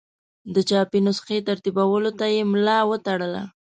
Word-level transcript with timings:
د 0.53 0.55
چاپي 0.69 0.99
نسخې 1.05 1.37
ترتیبولو 1.49 2.11
ته 2.19 2.25
یې 2.33 2.41
ملا 2.51 2.79
وتړله. 2.89 3.43